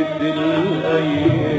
[0.00, 1.57] ودارت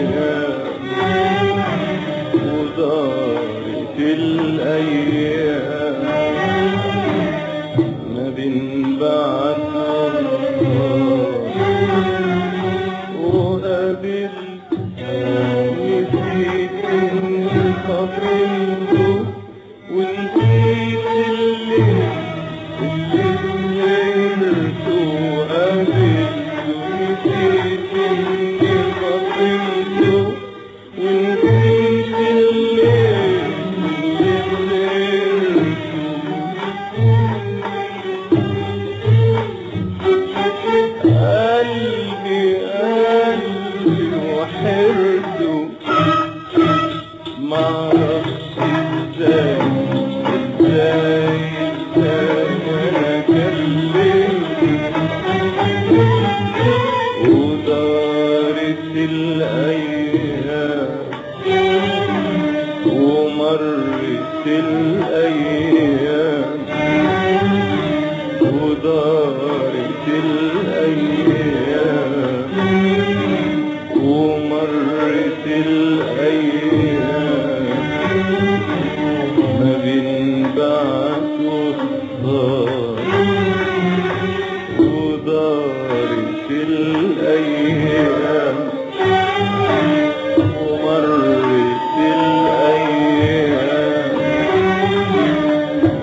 [47.49, 48.08] Mama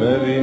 [0.07, 0.36] Hare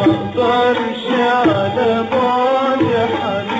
[0.00, 2.84] مقدرش على بعد
[3.22, 3.59] حبيبي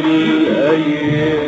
[0.00, 1.45] الأيام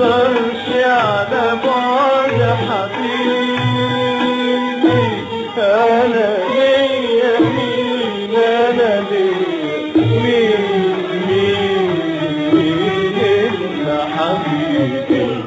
[0.00, 3.60] بمشي على بعد حبيبي
[5.58, 9.30] أنا ليا مين أنا ليا
[9.96, 10.62] مين
[11.28, 11.90] مين
[12.52, 15.44] مين إلا حبيبي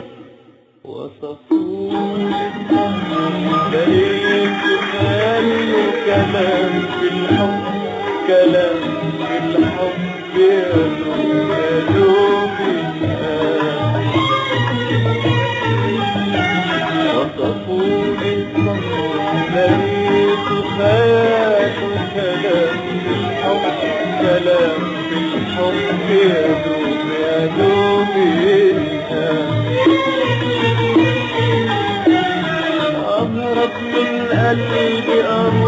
[0.84, 2.32] وصفوني
[3.74, 4.50] دليل
[5.04, 7.64] مالي وكلام في الحب
[8.28, 8.80] كلام
[9.18, 10.93] في الحب يا
[34.54, 35.63] Ali, the um...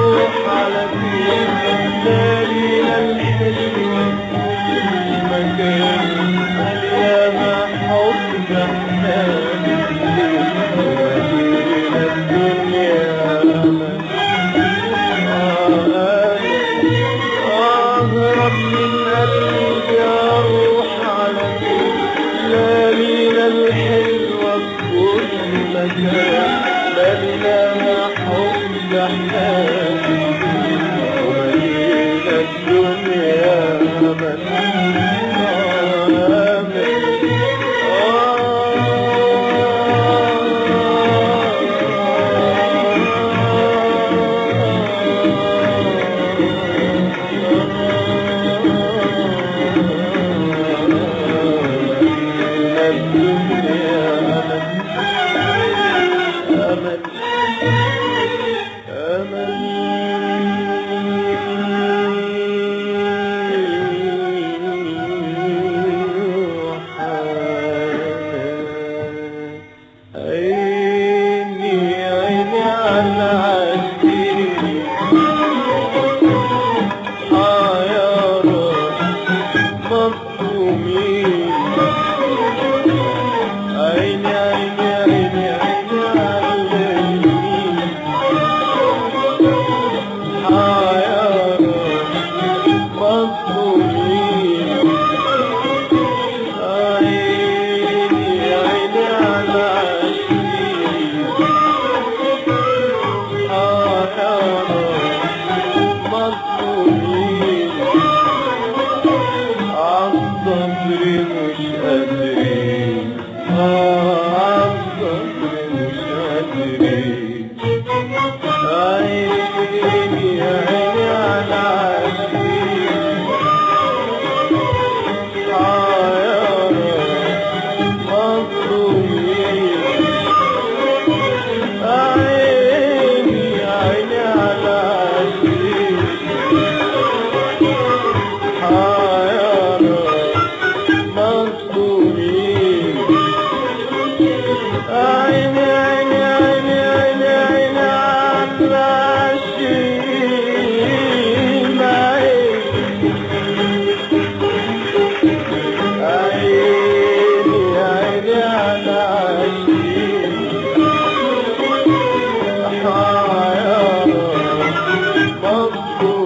[165.76, 166.25] you.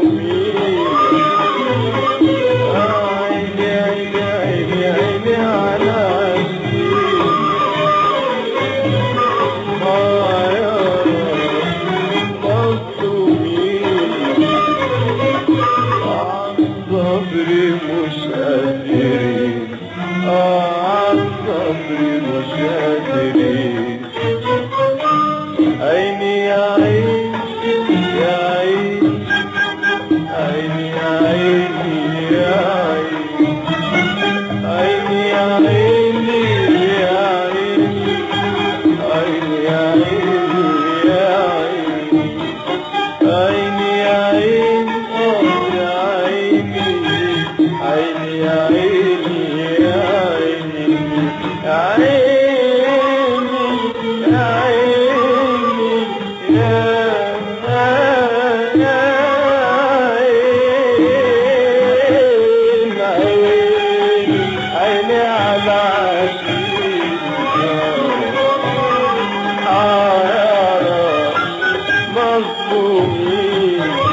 [72.79, 74.08] مظلومين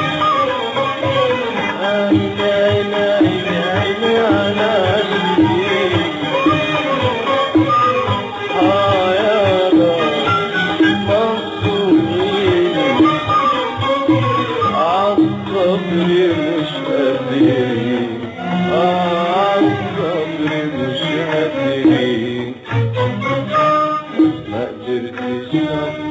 [25.51, 26.06] Thank you.